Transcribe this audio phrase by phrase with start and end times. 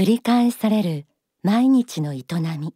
[0.00, 1.04] 繰り返される
[1.42, 2.24] 毎日の営
[2.58, 2.74] み。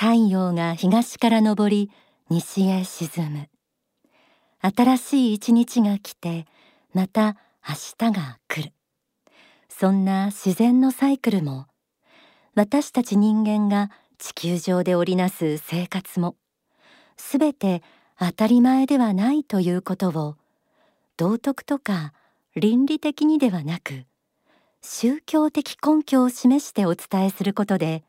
[0.00, 1.90] 太陽が東から昇り
[2.30, 3.48] 西へ沈む。
[4.60, 6.46] 新しい一日が来て
[6.94, 7.36] また
[7.68, 8.72] 明日が来る。
[9.68, 11.66] そんな自然のサイクルも
[12.54, 16.36] 私たち人間が地球上で織りなす生活も
[17.16, 17.82] すべて
[18.20, 20.36] 当たり前ではないということを
[21.16, 22.12] 道徳とか
[22.54, 24.04] 倫理的にではなく
[24.90, 28.02] 宗教的根拠を示してお伝えすることで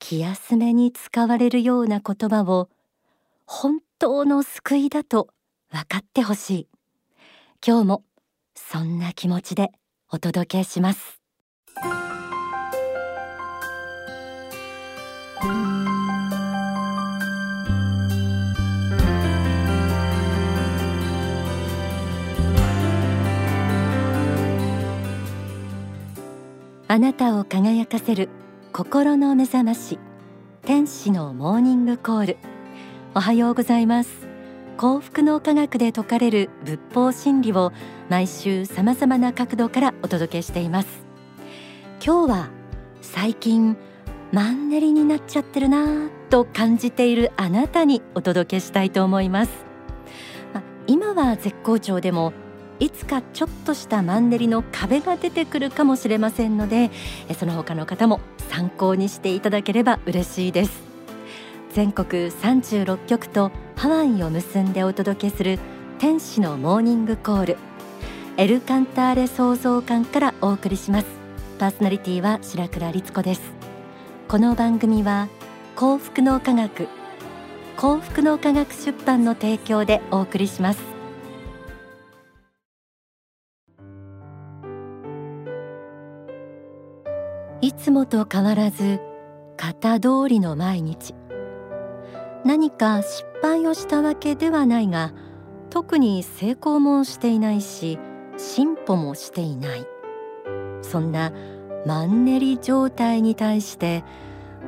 [0.00, 2.68] 気休めに使われるような言葉を
[3.46, 5.28] 本当の救いだと
[5.70, 6.68] 分かってほしい。
[7.64, 8.02] 今日も
[8.56, 9.70] そんな気持ちで
[10.10, 11.20] お届けします。
[26.88, 28.28] あなたを輝かせる
[28.72, 29.98] 心の目覚まし
[30.62, 32.36] 天使のモーニングコール。
[33.12, 34.28] おはようございます。
[34.76, 37.72] 幸福の科学で説かれる仏法真理を
[38.08, 41.04] 毎週さまざまな角度からお届けしています。
[42.04, 42.50] 今日は
[43.02, 43.76] 最近
[44.30, 49.66] マンネリになっちゃってるなぁと感じているあなたにお届けしたいと思います。
[50.86, 52.32] 今は絶好調でも
[52.78, 56.90] いつかちょっとしたマンネリの壁が出てくるかもしれませんので
[57.38, 60.82] その他の方も参考にしていただければ嬉しいです。
[61.72, 65.58] 全国36局とハワイを結んでお届けする
[65.98, 67.56] 天使のモーニングコール。
[68.38, 71.06] エルカンターレ創造館からお送りします。
[71.58, 73.42] パーソナリティは白倉律子です。
[74.28, 75.28] この番組は
[75.74, 76.88] 幸福の科学
[77.76, 80.95] 幸福の科学出版の提供でお送りします。
[87.76, 89.00] つもと変わらず
[89.56, 91.14] 型通りの毎日。
[92.44, 95.12] 何か失敗をしたわけではないが
[95.70, 97.98] 特に成功もしていないし
[98.36, 99.86] 進歩もしていない。
[100.82, 101.32] そんな
[101.84, 104.04] マンネリ状態に対して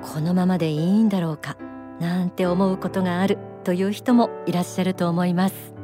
[0.02, 1.56] このままでいいんだろうか
[2.00, 5.74] なんて思うことがあるという人もいらっしゃると思います。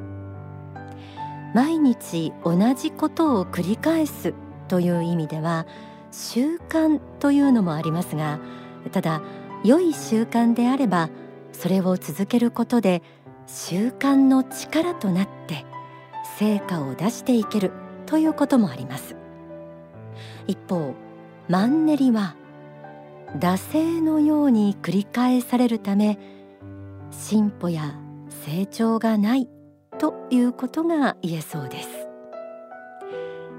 [1.55, 4.35] 毎日同じことを繰り返す
[4.67, 5.67] という意味では
[6.15, 8.39] 習慣というのもありますが
[8.93, 9.21] ただ
[9.65, 11.11] 良い習慣であれば
[11.53, 13.03] それを続けることで
[13.47, 15.67] 習慣の力となって
[16.39, 17.73] 成果を出していける
[18.07, 19.17] ということもあります。
[20.47, 20.95] 一方
[21.49, 22.37] マンネリは
[23.39, 26.19] 惰性のように繰り返されるため
[27.11, 27.99] 進歩や
[28.45, 29.49] 成長がない
[29.99, 31.89] ということが言えそうです。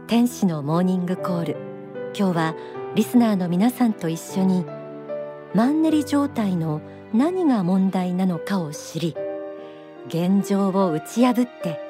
[0.07, 1.74] 天使のモーニングコール。
[2.17, 2.55] 今日は
[2.95, 4.65] リスナーの皆さんと一緒に
[5.53, 6.81] マンネリ状態の
[7.13, 9.15] 何が問題なのかを知り
[10.07, 11.81] 現状を打ち破って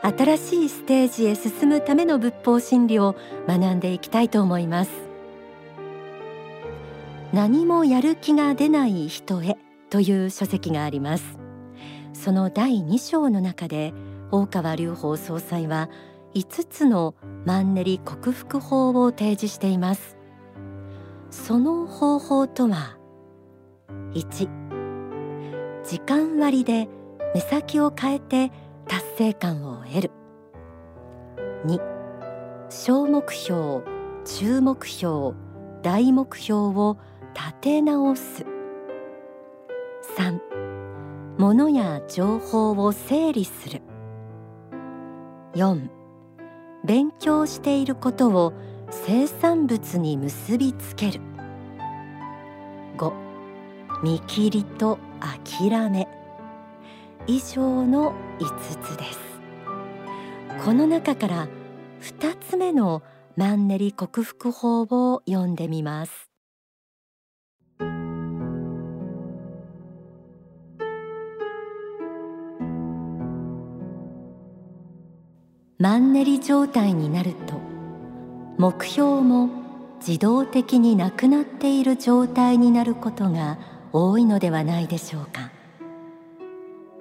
[0.00, 3.16] 新しいステージへ進むための仏法真理を
[3.48, 4.90] 学んでいきたいと思います。
[7.32, 9.56] 何もやる気が出ない人へ
[9.90, 11.38] という書籍があります。
[12.12, 13.94] その第2章の中で
[14.30, 15.88] 大川隆法総裁は
[16.34, 17.14] 5つの
[17.46, 20.18] マンネリ克服法を提示しています。
[21.30, 22.96] その方法とは
[24.14, 24.48] 1
[25.84, 26.88] 時間割で
[27.34, 28.50] 目先を変えて
[28.88, 30.10] 達成感を得る。
[31.66, 31.80] 2
[32.68, 33.82] 小目標
[34.24, 35.36] 中目標
[35.82, 36.98] 大目標を
[37.34, 38.44] 立て直す。
[40.16, 40.40] 3
[41.38, 43.82] 物や情報を整理する。
[45.54, 46.03] 4
[46.84, 48.52] 勉強していることを
[48.90, 51.20] 生産物に結びつける。
[52.98, 53.12] 5
[54.02, 56.06] 見切りと諦め。
[57.26, 59.18] 以上の5つです。
[60.64, 61.48] この中から
[62.02, 63.02] 2つ目の
[63.36, 66.33] マンネリ克服法を読んでみます。
[75.76, 77.60] マンネリ状態になると
[78.58, 79.48] 目標も
[79.98, 83.58] 自動的になくなっている状態になることが
[83.92, 85.50] 多いのではないでしょうか。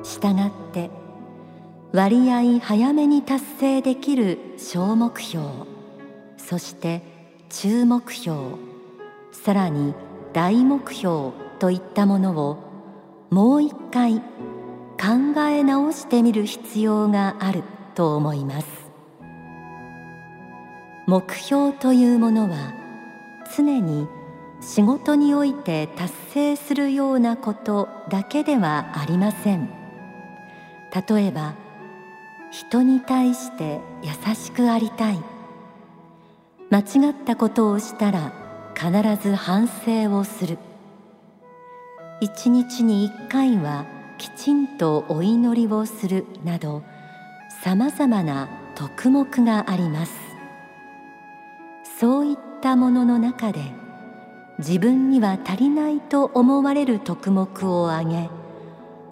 [0.01, 0.89] したがって
[1.91, 5.45] 割合早めに達成できる小目標
[6.37, 7.03] そして
[7.49, 8.55] 中目標
[9.31, 9.93] さらに
[10.33, 12.57] 大目標といったものを
[13.29, 14.19] もう一回
[14.99, 17.63] 考え直してみる必要がある。
[17.93, 18.67] と思います。
[21.05, 22.73] 目標というものは
[23.55, 24.07] 常に
[24.61, 29.69] 仕事において達成するようなことだけではありません。
[31.07, 31.55] 例えば
[32.51, 35.19] 人に対して優しくありたい。
[36.69, 38.33] 間違ったことをしたら
[38.73, 38.91] 必
[39.21, 40.57] ず反省をする。
[42.21, 43.85] 一日に一回は
[44.17, 46.83] きちんとお祈りをするなど
[47.63, 50.11] さまざまな徳目があります。
[51.97, 53.61] そういったものの中で
[54.59, 58.29] 自分には足りないと思われる徳目を挙げ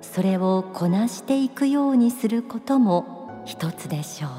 [0.01, 4.31] それをこなしていくようにすることも一つでしょう。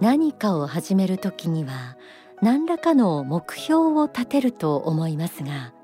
[0.00, 1.98] 何かを始めるときには
[2.40, 5.74] 何らかの目標を立てると思いますが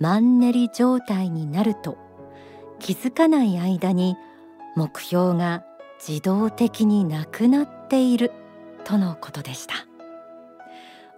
[0.00, 2.01] マンネリ状態になると
[2.82, 4.16] 気づかない間に
[4.74, 5.64] 目標が
[6.04, 8.32] 自動的になくなっている
[8.82, 9.74] とのことでした。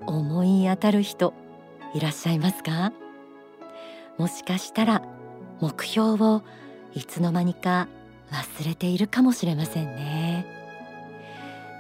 [0.06, 1.32] 思い当たる人
[1.94, 2.92] いらっしゃいますか？
[4.18, 5.02] もしかしたら
[5.60, 6.42] 目標を
[6.92, 7.88] いつの間にか
[8.30, 10.44] 忘れているかもしれませんね。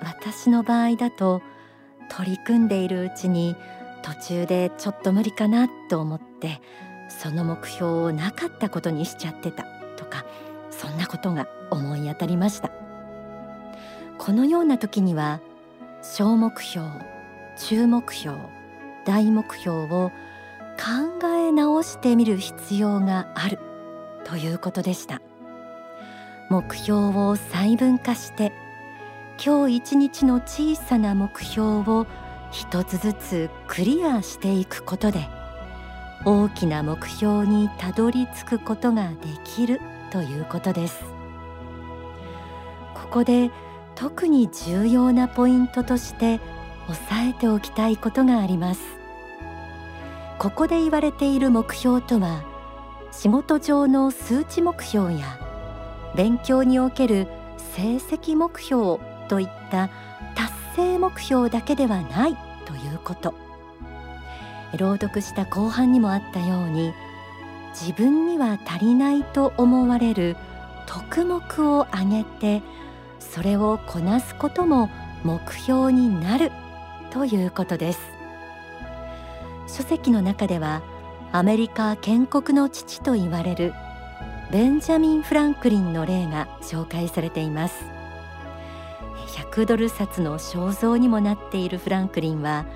[0.00, 1.42] 私の場合だと
[2.10, 3.54] 取り組んでいるうちに
[4.02, 6.62] 途中でちょっと無理かなと思って
[7.10, 9.66] その目標をなかったことにしちゃってた。
[10.84, 12.70] そんなことが思い当たりました。
[14.18, 15.40] このような時には
[16.02, 16.86] 小目標
[17.56, 18.36] 中目標
[19.06, 20.12] 大目標を
[20.76, 23.58] 考え直してみる必要がある
[24.24, 25.22] ということでした。
[26.50, 28.52] 目標を細分化して
[29.42, 32.06] 今日一日の小さな目標を
[32.50, 35.26] 一つずつクリアしていくことで
[36.26, 39.80] 大きな目標にたどり着くことができる
[40.14, 41.02] ということです。
[42.94, 43.50] ここで
[43.96, 46.38] 特に重要なポイントとして
[46.88, 48.80] 押さえておきたいことがあります。
[50.38, 52.44] ここで言われている目標とは
[53.10, 55.40] 仕事上の数値目標や
[56.14, 57.26] 勉強における
[57.74, 59.90] 成績目標といった
[60.36, 62.36] 達成目標だけではない
[62.66, 63.34] ということ。
[64.78, 66.92] 朗読した後半にもあったように
[67.74, 70.36] 自分には足りないと思われる
[70.86, 72.62] 徳目を挙げて
[73.18, 74.88] それをこなすことも
[75.24, 76.52] 目標になる
[77.10, 78.00] ということです。
[79.66, 80.82] 書籍の中では
[81.32, 83.74] アメリカ建国の父と言われる
[84.52, 87.84] ベンジャミン・フランクリンの例が紹介されています。
[89.26, 92.66] 100ドル札の肖像にもなっているフランクリンは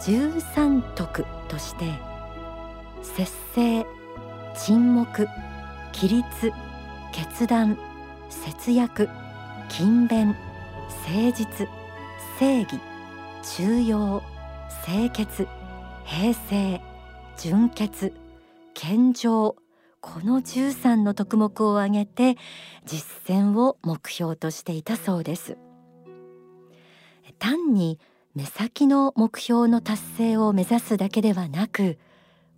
[0.00, 1.84] 13徳として
[3.02, 3.99] 節制
[4.54, 5.28] 沈黙
[5.92, 6.52] 規律
[7.12, 7.78] 決断
[8.28, 9.08] 節約
[9.68, 10.36] 勤勉
[11.06, 11.68] 誠実
[12.38, 12.80] 正義
[13.42, 14.22] 中庸
[14.84, 15.46] 清潔
[16.04, 16.80] 平成
[17.36, 18.12] 純潔
[18.74, 19.56] 健常
[20.00, 22.36] この13の徳目を挙げて
[22.86, 25.58] 実践を目標としていたそうです。
[27.38, 27.98] 単に
[28.34, 31.98] 目先の目標の達成を目指すだけではなく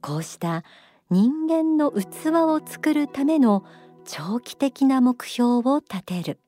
[0.00, 0.64] こうした
[1.12, 3.66] 人間の器を作るための
[4.06, 6.40] 長期的な目標を立てる。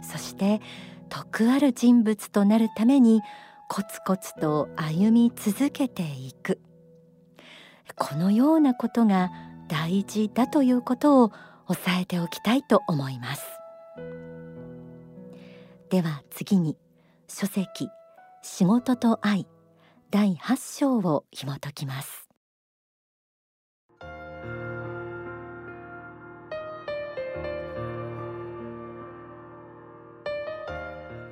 [0.00, 0.62] そして
[1.10, 3.20] 徳ある人物となるために
[3.68, 6.62] コツコツと歩み続けていく。
[7.94, 9.30] このようなことが
[9.68, 11.32] 大事だということを
[11.68, 13.44] 押さえておきたいと思います。
[15.90, 16.78] では次に
[17.28, 17.90] 書籍
[18.40, 19.46] 仕事と愛
[20.10, 22.29] 第8章を紐解きます。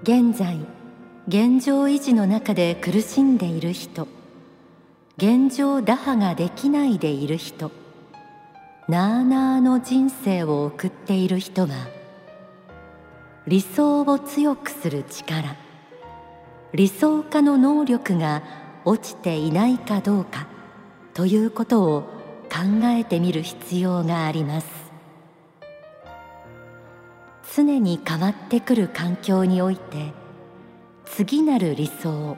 [0.08, 0.56] 現在
[1.26, 4.08] 現状維持の中で苦しんでいる人。
[5.18, 7.70] 現状打破ができないでいる人。
[8.88, 11.88] なあなあの人生を送っている人は
[13.46, 15.54] 理想を強くする力。
[16.72, 18.42] 理想化の能力が
[18.86, 20.46] 落ちていないかどうか
[21.12, 22.00] ということを
[22.50, 24.77] 考えてみる必要があります。
[27.58, 30.12] 常に変わってくる環境において
[31.04, 32.36] 次なる理想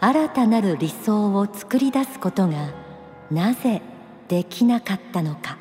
[0.00, 2.72] 新たなる理想を作り出すことが
[3.30, 3.82] なぜ
[4.28, 5.58] できなかったのか。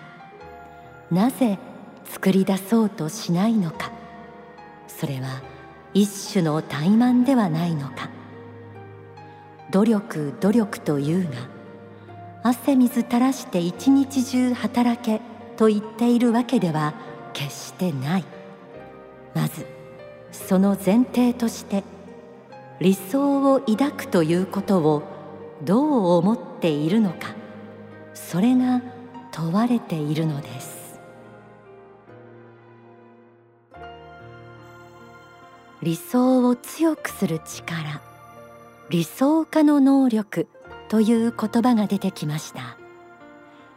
[1.12, 1.60] なぜ
[2.06, 3.92] 作り出そうとしないのか。
[4.88, 5.42] それは
[5.94, 8.10] 一種の怠慢ではないのか。
[9.72, 11.32] 努力努力というが
[12.44, 15.22] 汗水垂らして一日中働け
[15.58, 16.94] と言っているわけでは
[17.34, 18.33] 決してない。
[19.34, 19.66] まず
[20.32, 21.84] その前提として
[22.80, 25.04] 理想を抱くということを
[25.64, 27.36] どう思っているのか
[28.14, 28.82] それが
[29.32, 30.84] 問われているのです。
[35.82, 38.02] 理想を強くする力
[38.90, 40.48] 理想化の能力
[40.88, 42.78] という言葉が出てきました。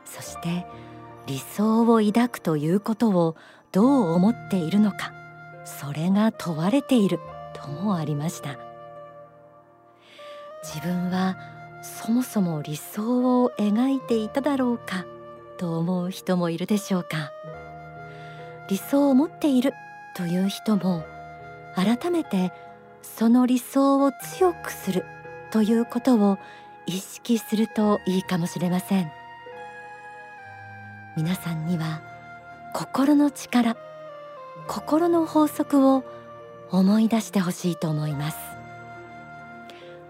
[0.04, 0.66] そして
[1.26, 3.36] 理想を抱くということを
[3.72, 5.15] どう思っているのか
[5.66, 7.20] それが問われている。
[7.52, 8.56] ともありました。
[10.62, 11.36] 自分は
[11.82, 15.04] そもそも理想を描いていただろうか。
[15.58, 17.30] と思う人もいるでしょうか。
[18.68, 19.74] 理想を持っている。
[20.16, 21.04] という人も
[21.74, 22.50] 改めて
[23.02, 25.04] その理想を強くする。
[25.50, 26.38] ということを
[26.86, 29.10] 意識するといいかもしれません。
[31.16, 32.02] 皆さんには
[32.72, 33.76] 心の力
[34.66, 36.04] 心の法則を
[36.70, 38.38] 思い出してほしいと思います。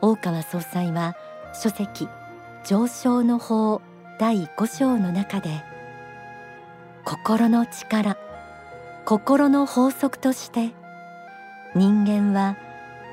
[0.01, 1.17] 大川総裁は
[1.55, 2.09] 書籍
[2.65, 3.81] 上昇の法
[4.19, 5.63] 第5章の中で
[7.05, 8.17] 心の力
[9.05, 10.73] 心の法則として
[11.75, 12.57] 人間は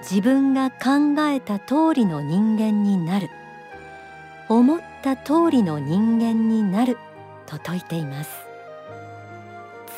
[0.02, 3.30] 自分が考えた通りの人間になる
[4.50, 6.98] 思った通りの人間になる
[7.46, 8.30] と説いています。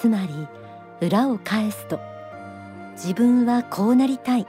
[0.01, 0.47] つまり
[1.01, 1.99] 裏を返すと
[2.93, 4.47] 自分はこうなりたい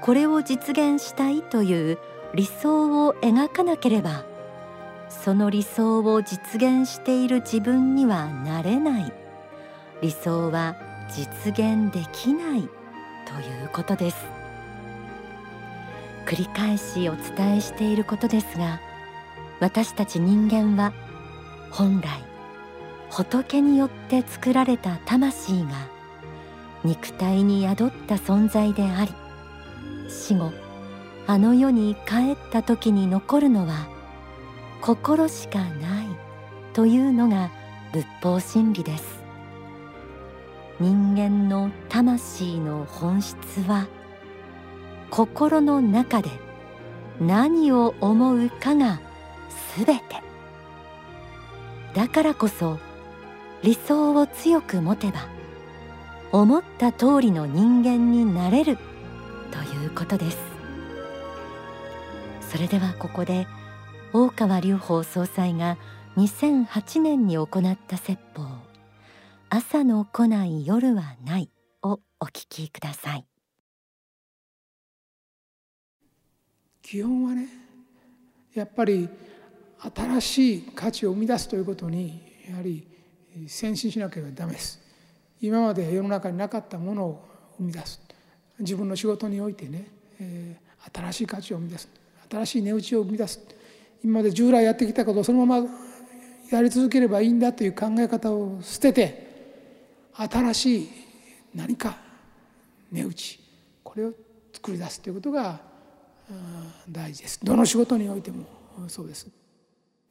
[0.00, 1.98] これを実現したいという
[2.34, 4.24] 理想を描かなければ
[5.08, 9.12] その理想を実現している自分にはなれない。
[10.00, 10.74] 理想は
[11.08, 14.16] 実現できないということです。
[16.26, 18.80] 繰り返しお伝えしていることですが
[19.60, 20.92] 私たち人間は
[21.70, 22.31] 本来
[23.12, 25.68] 仏によって作られた魂が
[26.82, 29.12] 肉体に宿った存在であり
[30.08, 30.50] 死後
[31.26, 33.86] あの世に帰った時に残るのは
[34.80, 36.06] 心しかない
[36.72, 37.50] というのが
[37.92, 39.20] 仏法真理です。
[40.80, 43.86] 人間の魂の本質は
[45.10, 46.30] 心の中で
[47.20, 49.00] 何を思うかが
[49.76, 50.02] すべて。
[51.94, 52.78] だからこそ
[53.62, 55.28] 理想を強く持てば
[56.32, 58.76] 思った通りの人間になれる
[59.52, 60.38] ということです。
[62.40, 63.46] それではここで
[64.12, 65.78] 大川隆法総裁が
[66.16, 68.44] 2008年に行った説法
[69.48, 71.50] 朝の来ない夜はない
[71.82, 73.26] をお聞きください。
[76.82, 77.46] 基本はね
[78.54, 79.08] やっぱり
[79.94, 82.91] 新しい価値を生み出すということにやはり
[83.46, 84.80] 先進しなければダメです。
[85.40, 88.00] 今まで世の中になかったものを生み出す。
[88.58, 89.86] 自分の仕事においてね、
[90.20, 91.88] えー、新しい価値を生み出す。
[92.30, 93.40] 新しい値打ちを生み出す。
[94.04, 95.68] 今まで従来やってきたことをそのまま
[96.50, 100.88] やり続ければいいんだという考え方を捨てて新しい
[101.54, 101.96] 何か
[102.90, 103.40] 値打ち
[103.82, 104.12] これを
[104.52, 105.60] 作り出すということが
[106.88, 107.40] 大事です。
[107.42, 108.44] どの仕事においても
[108.88, 109.41] そうです。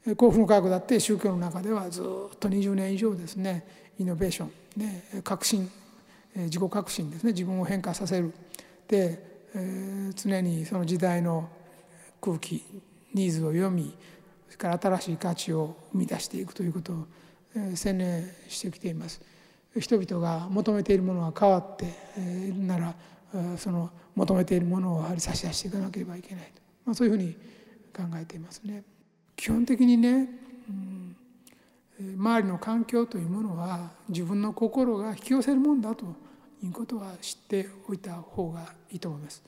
[0.03, 2.03] 幸福の科学だって宗教の中ではずっ
[2.39, 3.65] と20年以上ですね
[3.99, 5.69] イノベーション、ね、革新
[6.35, 8.33] 自己革新ですね自分を変化させる
[8.87, 11.49] で、えー、常にその時代の
[12.19, 12.63] 空気
[13.13, 13.95] ニーズを読み
[14.47, 17.05] それから新しい価値を生み出していくということを、
[17.55, 19.21] えー、専念してきています。
[19.79, 21.85] 人々が求めているものが変わって
[22.17, 22.93] いるなら
[23.57, 27.33] その求めているものをやはり差し出していかなければいけないと、まあ、そういうふうに
[27.95, 28.83] 考えていますね。
[29.41, 30.29] 基本的にね、
[30.69, 31.15] うん
[31.99, 36.05] 周りの環境というものは自分の心が引き寄せるもんだと
[36.63, 39.43] いうことは知っておいた方がいいと思います。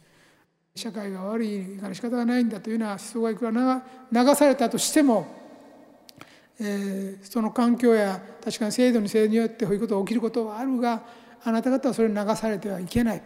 [0.75, 5.27] 社会が悪いから仕方がないんだというような思想がいくら流されたとしても、
[6.59, 11.03] えー、その環境や確かに制度に制度によってこういうことが起きることはあるが
[11.43, 13.21] あなた方はそれに流されてはいけない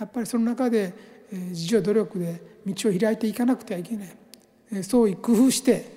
[0.00, 0.94] やっぱりその中で、
[1.30, 4.16] えー、自助努力で道を開いていかなくてはいけない、
[4.72, 5.95] えー、創意工夫して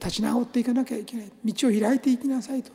[0.00, 1.32] 立ち直っていかなきゃいけない。
[1.44, 2.70] 道を開いていきなさいと。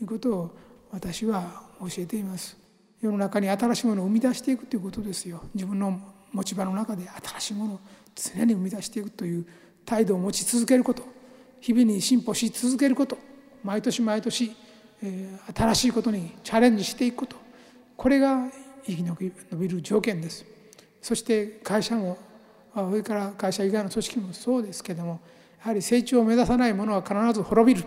[0.00, 0.50] いうことを
[0.90, 2.56] 私は教えています。
[3.00, 5.42] 世の中に新しいものを生み出していくということですよ。
[5.54, 6.00] 自分の
[6.32, 7.80] 持ち場の中で新しいものを
[8.14, 9.46] 常に生み出していくという
[9.84, 11.02] 態度を持ち続けること。
[11.60, 13.18] 日々に進歩し続けること。
[13.62, 14.56] 毎年毎年、
[15.02, 17.36] えー、新しいことにチャレンジしていくこと。
[17.96, 18.48] これが
[18.86, 20.44] 生き延びる条件です。
[21.02, 22.18] そして会社も
[22.74, 25.20] それから会社以外の組織もそうですけども
[25.60, 27.86] はり成長を目指さないものは必ず滅びる、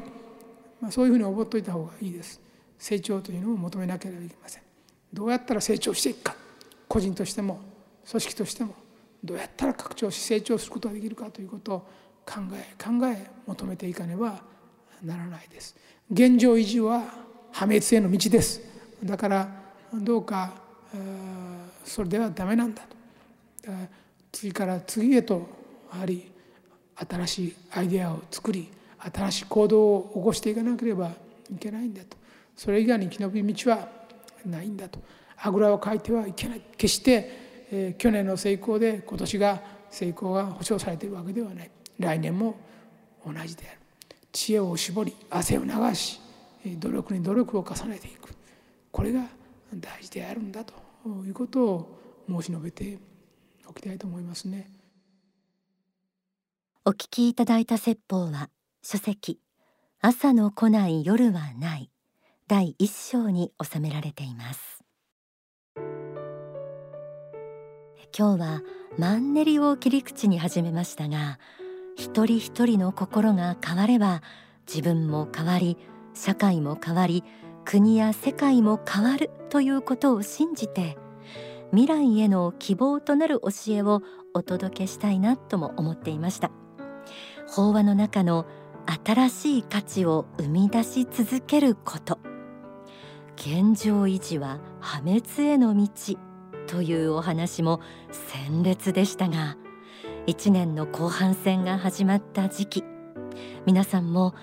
[0.79, 2.39] まあ、そういうふうに思っておいた方がいいです。
[2.77, 4.63] 成長というのを求めなければいけません。
[5.11, 6.35] どうやったら成長していくか。
[6.87, 7.61] 個人としても
[8.09, 8.75] 組織としても
[9.23, 11.79] どうやったら拡張し成長することができるかということを
[12.25, 14.41] 考え考え求めていかねば
[15.03, 15.75] ならないです。
[16.11, 17.03] 現状維持は
[17.51, 18.61] 破滅への道です。
[19.03, 19.49] だから
[19.93, 20.53] どうか
[21.83, 22.83] それではダメなんだ
[23.61, 23.71] と。
[24.31, 25.47] 次から次へと
[25.93, 26.32] やはり
[26.95, 31.11] 新しいアイデアを作り新しい行動を起こしていかなければ
[31.51, 32.17] いけないんだと。
[32.55, 33.87] それ以外に生き延び道は
[34.45, 34.99] ないんだと。
[35.37, 36.61] あぐらをかいてはいけない。
[36.77, 41.71] 決して、えー、去年の成功で今年が成功が保証されているわけではない。
[41.99, 42.55] 来年も
[43.25, 43.79] 同じである。
[44.31, 46.19] 知恵を絞り汗を流し
[46.79, 48.29] 努力に努力を重ねていく。
[48.91, 49.25] これが
[49.75, 50.73] 大事であるんだと
[51.25, 52.97] いうことを申し述べて
[53.67, 54.69] おきたいと思いますね。
[56.85, 58.49] お聞きいただいた説法は
[58.81, 59.39] 書籍
[60.01, 61.89] 朝の来ない夜はない
[62.49, 64.83] 第一章に収められています。
[68.15, 68.61] 今日は
[68.97, 71.39] マンネリを切り口に始めましたが
[71.95, 74.21] 一人一人の心が変われば
[74.67, 75.77] 自分も変わり
[76.13, 77.23] 社会も変わり
[77.63, 80.97] 国や世界も変わるということを信じて
[81.71, 84.01] 未来への希望となる教えを
[84.33, 86.51] お届けしたいなとも思っていました。
[87.47, 88.45] 法話の中の
[89.05, 92.19] 新しい価値を生み出し続けること。
[93.35, 95.89] 現状維持は破滅への道
[96.67, 97.81] というお話も
[98.11, 99.57] 鮮烈でしたが
[100.27, 102.83] 1年の後半戦が始まった時期
[103.65, 104.33] 皆さんも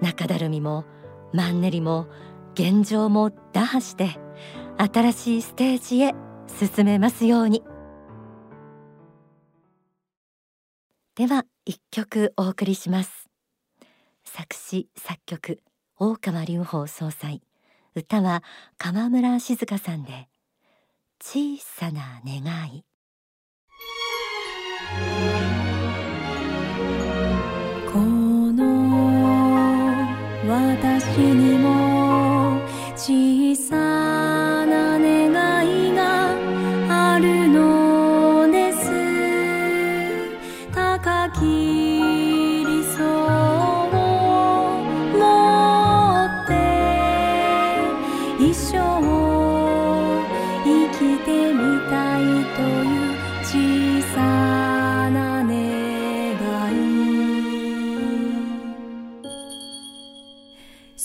[0.00, 0.84] 中だるみも
[1.32, 2.08] マンネリも
[2.54, 4.18] 現状も打破して
[4.78, 6.14] 新しいステージへ
[6.46, 7.62] 進めますように。
[11.14, 13.28] では一曲お送りします。
[14.24, 15.60] 作詞作曲
[15.98, 17.42] 大川隆法総裁。
[17.94, 18.42] 歌は
[18.78, 20.28] 川村静香さんで
[21.20, 22.86] 小さな願い。
[27.92, 28.64] この
[30.48, 32.62] 私にも
[32.96, 33.87] 小さな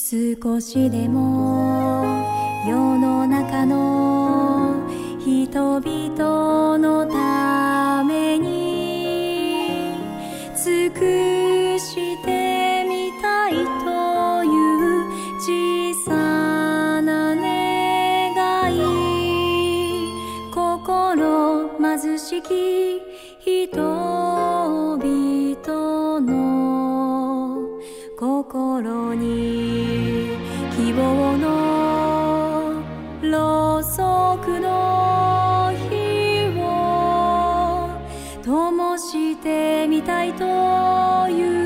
[0.06, 2.04] 少しでも
[2.68, 4.86] 世の中の
[5.18, 6.33] 人々
[38.98, 40.46] してみたいと
[41.30, 41.63] いう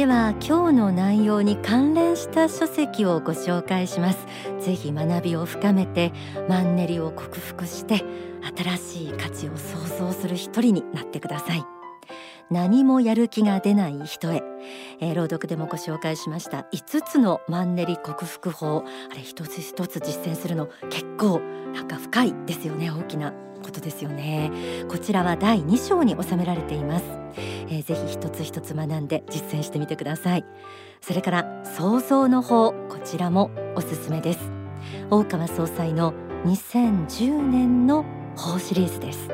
[0.00, 4.26] では今日の内容に関連した書籍をご紹介します。
[4.58, 6.14] ぜひ学びを深めて
[6.48, 8.02] マンネリを克服して
[8.56, 11.79] 新しい価値を創造する一人になってください。
[12.50, 14.42] 何もやる気が出ない人へ、
[14.98, 16.66] えー朗読でもご紹介しました。
[16.72, 18.84] 5つのマンネリ克服法。
[19.10, 21.40] あれ一つ一つ実践するの結構
[21.74, 22.90] なんか深いですよね。
[22.90, 23.32] 大きな
[23.62, 24.50] ことですよね。
[24.88, 27.04] こちらは第2章に収められています、
[27.68, 30.44] えーぜひ一つ一つ学んで実践してみてください。
[31.00, 32.72] それから創造の法。
[32.88, 34.40] こちらもおすすめです。
[35.08, 36.14] 大川総裁の
[36.46, 38.04] 2010年の
[38.36, 39.28] 法シリーズです。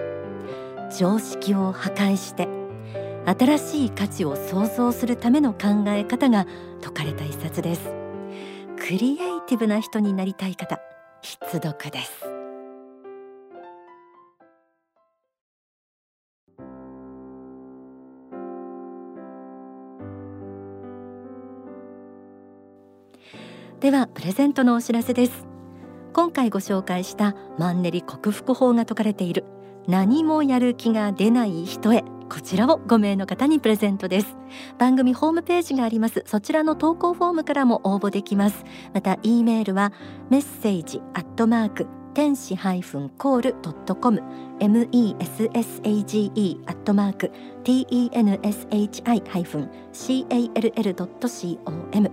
[0.98, 2.46] 常識を破壊して
[3.26, 6.46] 新しい価値を創造するための考え方が
[6.80, 7.92] 説かれた一冊です。
[8.78, 10.78] クリエイティブな人になりたい方
[11.22, 12.24] 必読です。
[23.80, 25.46] ではプレゼントのお知らせです。
[26.12, 29.44] 今回ご紹介したマンネリ克服法が説かれている
[29.88, 32.04] 何もやる気が出ない人へ。
[32.28, 34.36] こちらを5名の方にプレゼントです。
[34.78, 36.24] 番組ホームページがあります。
[36.26, 38.64] そちらの投稿フォームからも応募できます。
[38.92, 39.92] また E メールは
[40.28, 44.22] メッセージアットマーク天使ハイフンコールドットコム。
[44.58, 47.30] M E S S A G E アットマーク
[47.62, 52.10] T E N S H I ハイフン C A L L ドット C O M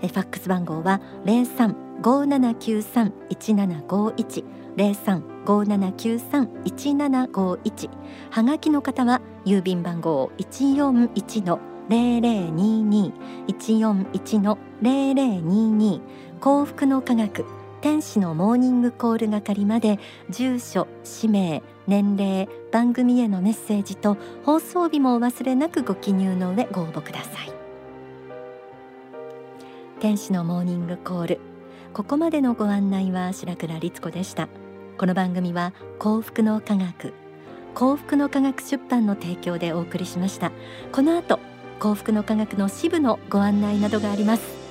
[0.00, 4.44] ファックス番号は零三五七九三一七五一。
[4.76, 7.90] 零三五七九三一七五一
[8.30, 13.12] はがきの方は郵便番号一四一の零零二二
[13.46, 16.02] 一四一の零零二二
[16.40, 17.44] 幸福の科学
[17.82, 19.98] 天使のモーニングコール係まで
[20.30, 27.52] 住所氏名年齢番組へのメッセージと放送日もお忘れなくご記入の上ご応募ください。
[30.00, 31.40] 天使のモーニングコール。
[31.92, 34.48] ここまでのご案内は白倉律子でした。
[34.96, 37.12] この番組は幸福の科学
[37.74, 40.52] 幸福の科学出版の提供でお送りしました。
[40.92, 41.40] この後
[41.80, 44.63] 幸福の科学の支部のご案内などがあります。